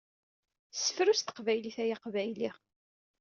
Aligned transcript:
Sefru 0.79 1.13
s 1.19 1.21
teqbaylit 1.21 1.77
ay 1.83 1.91
aqbayli! 1.95 2.49